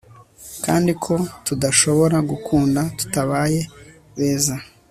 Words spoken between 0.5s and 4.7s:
kandi ko tudashobora gukunda tutabaye beza